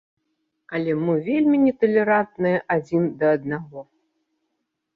Але 0.77 0.95
мы 1.01 1.17
вельмі 1.27 1.57
неталерантныя 1.67 2.65
адзін 2.79 3.03
да 3.23 3.27
аднаго. 3.37 3.79